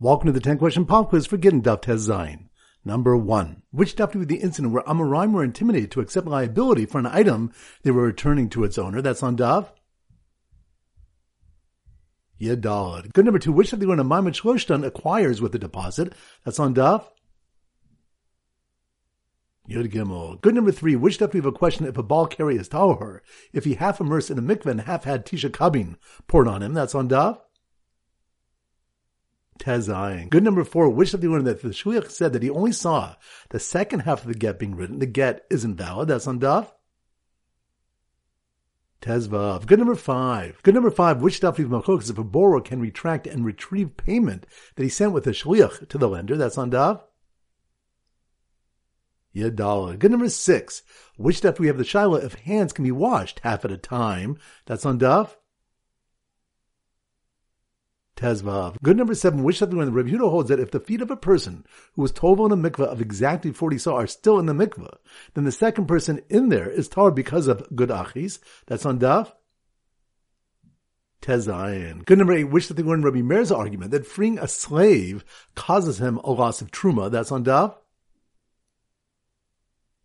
Welcome 0.00 0.28
to 0.28 0.32
the 0.32 0.38
10 0.38 0.58
question 0.58 0.86
pop 0.86 1.08
quiz 1.08 1.26
for 1.26 1.36
Gittin 1.36 1.60
Daf 1.60 1.82
Tez 1.82 2.08
Zayin. 2.08 2.50
Number 2.84 3.16
one. 3.16 3.62
Which 3.72 3.96
daf 3.96 4.12
be 4.12 4.24
the 4.24 4.36
incident 4.36 4.72
where 4.72 4.84
Amoraim 4.84 5.32
were 5.32 5.42
intimidated 5.42 5.90
to 5.90 6.00
accept 6.00 6.28
liability 6.28 6.86
for 6.86 7.00
an 7.00 7.06
item 7.06 7.52
they 7.82 7.90
were 7.90 8.04
returning 8.04 8.48
to 8.50 8.62
its 8.62 8.78
owner? 8.78 9.02
That's 9.02 9.24
on 9.24 9.36
Daf. 9.36 9.70
Yud 12.40 12.60
Dalet. 12.60 13.12
Good 13.12 13.24
number 13.24 13.40
two. 13.40 13.50
Which 13.50 13.72
daf 13.72 13.84
when 13.84 13.98
a 13.98 14.04
Ma'amad 14.04 14.40
Sheloshtan 14.40 14.86
acquires 14.86 15.40
with 15.40 15.50
the 15.50 15.58
deposit? 15.58 16.12
That's 16.44 16.60
on 16.60 16.76
Daf. 16.76 17.04
Yud 19.68 19.90
Gimel. 19.90 20.40
Good 20.40 20.54
number 20.54 20.70
three. 20.70 20.94
Which 20.94 21.18
daf 21.18 21.32
we 21.32 21.38
have 21.38 21.46
a 21.46 21.50
question 21.50 21.86
if 21.86 21.98
a 21.98 22.04
ba'al 22.04 22.30
keri 22.30 22.54
is 22.54 22.70
if 23.52 23.64
he 23.64 23.74
half 23.74 24.00
immersed 24.00 24.30
in 24.30 24.38
a 24.38 24.42
mikveh 24.42 24.70
and 24.70 24.82
half 24.82 25.02
had 25.02 25.26
tisha 25.26 25.50
kabin 25.50 25.96
poured 26.28 26.46
on 26.46 26.62
him? 26.62 26.72
That's 26.72 26.94
on 26.94 27.08
Daf. 27.08 27.40
Tezayin. 29.58 30.30
Good 30.30 30.44
number 30.44 30.64
four, 30.64 30.88
which 30.88 31.14
of 31.14 31.20
the 31.20 31.28
one 31.28 31.44
that 31.44 31.62
the 31.62 31.68
Shliach 31.68 32.10
said 32.10 32.32
that 32.32 32.42
he 32.42 32.50
only 32.50 32.72
saw 32.72 33.16
the 33.50 33.60
second 33.60 34.00
half 34.00 34.22
of 34.22 34.28
the 34.28 34.38
get 34.38 34.58
being 34.58 34.74
written. 34.74 34.98
The 34.98 35.06
get 35.06 35.46
isn't 35.50 35.76
valid. 35.76 36.08
That's 36.08 36.26
on 36.26 36.40
Daf. 36.40 36.72
Tezvav. 39.00 39.66
Good 39.66 39.78
number 39.78 39.94
five. 39.94 40.60
Good 40.62 40.74
number 40.74 40.90
five, 40.90 41.22
which 41.22 41.36
stuff 41.36 41.58
leaves 41.58 41.70
machlokes 41.70 42.10
if 42.10 42.18
a 42.18 42.24
borrower 42.24 42.60
can 42.60 42.80
retract 42.80 43.26
and 43.26 43.44
retrieve 43.44 43.96
payment 43.96 44.46
that 44.74 44.82
he 44.82 44.88
sent 44.88 45.12
with 45.12 45.26
a 45.26 45.30
shliach 45.30 45.88
to 45.88 45.98
the 45.98 46.08
lender. 46.08 46.36
That's 46.36 46.58
on 46.58 46.70
Daf. 46.70 47.02
Yud 49.34 49.54
Dalet. 49.54 49.98
Good 49.98 50.10
number 50.10 50.28
six. 50.28 50.82
Which 51.16 51.36
stuff 51.36 51.60
we 51.60 51.68
have 51.68 51.78
the 51.78 51.84
sheilah 51.84 52.24
if 52.24 52.34
hands 52.34 52.72
can 52.72 52.84
be 52.84 52.90
washed 52.90 53.40
half 53.44 53.64
at 53.64 53.70
a 53.70 53.76
time? 53.76 54.38
That's 54.66 54.84
on 54.84 54.98
Daf. 54.98 55.36
Tezvav. 58.18 58.76
Good 58.82 58.96
number 58.96 59.14
seven, 59.14 59.44
which 59.44 59.58
something 59.58 59.78
when 59.78 59.86
the 59.86 59.92
Rebbe 59.92 60.10
Yehuda 60.10 60.28
holds 60.28 60.48
that 60.48 60.58
if 60.58 60.72
the 60.72 60.80
feet 60.80 61.00
of 61.00 61.10
a 61.10 61.16
person 61.16 61.64
who 61.94 62.02
was 62.02 62.10
told 62.10 62.40
in 62.40 62.50
a 62.50 62.56
mikveh 62.70 62.86
of 62.86 63.00
exactly 63.00 63.52
40 63.52 63.76
se'ah 63.76 63.94
are 63.94 64.06
still 64.08 64.40
in 64.40 64.46
the 64.46 64.52
mikveh, 64.52 64.96
then 65.34 65.44
the 65.44 65.52
second 65.52 65.86
person 65.86 66.20
in 66.28 66.48
there 66.48 66.68
is 66.68 66.88
tar 66.88 67.12
because 67.12 67.46
of 67.46 67.64
gud 67.76 67.90
achis. 67.90 68.40
That's 68.66 68.84
on 68.84 68.98
daf. 68.98 69.32
Tezayin. 71.22 72.04
Good 72.04 72.18
number 72.18 72.32
eight, 72.32 72.44
which 72.44 72.66
something 72.66 72.86
when 72.86 73.02
Rabbi 73.02 73.22
Meir's 73.22 73.52
argument 73.52 73.92
that 73.92 74.06
freeing 74.06 74.38
a 74.38 74.48
slave 74.48 75.24
causes 75.54 75.98
him 75.98 76.18
a 76.18 76.32
loss 76.32 76.60
of 76.60 76.72
truma. 76.72 77.10
That's 77.10 77.30
on 77.30 77.44
daf. 77.44 77.76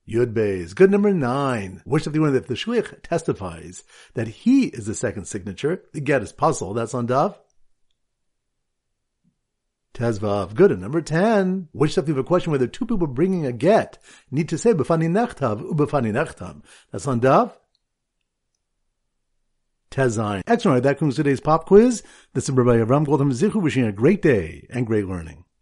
Yud 0.07 0.33
Beis. 0.33 0.75
Good 0.75 0.91
number 0.91 1.13
nine. 1.13 1.81
Wish 1.85 2.03
that 2.03 2.11
the 2.11 2.19
one 2.19 2.33
that 2.33 2.43
if 2.43 2.47
the 2.47 2.53
shliach 2.53 3.01
testifies 3.01 3.83
that 4.13 4.27
he 4.27 4.65
is 4.65 4.85
the 4.85 4.93
second 4.93 5.25
signature, 5.25 5.81
the 5.93 6.01
get 6.01 6.21
is 6.21 6.33
pasul. 6.33 6.75
That's 6.75 6.93
on 6.93 7.07
daf. 7.07 7.37
Tezvav. 9.93 10.55
Good. 10.55 10.71
And 10.71 10.81
number 10.81 11.01
10, 11.01 11.69
which 11.71 11.91
stuff 11.91 12.07
you 12.07 12.15
have 12.15 12.23
a 12.23 12.27
question 12.27 12.51
whether 12.51 12.67
two 12.67 12.85
people 12.85 13.07
bringing 13.07 13.45
a 13.45 13.51
get 13.51 13.99
need 14.31 14.49
to 14.49 14.57
say 14.57 14.73
b'fani 14.73 15.07
nechtav 15.09 15.61
u'b'fani 15.61 16.11
nechtav. 16.11 16.61
That's 16.91 17.07
on 17.07 17.21
Daf. 17.21 17.53
Tezain. 19.91 20.41
Excellent. 20.47 20.81
That 20.81 20.97
concludes 20.97 21.17
today's 21.17 21.39
pop 21.39 21.67
quiz. 21.67 22.01
This 22.33 22.45
is 22.49 22.51
Rabbi 22.55 22.83
Avram 22.83 23.05
Goldham 23.05 23.31
Zichu 23.31 23.61
wishing 23.61 23.85
a 23.85 23.91
great 23.91 24.23
day 24.23 24.65
and 24.71 24.87
great 24.87 25.07
learning. 25.07 25.45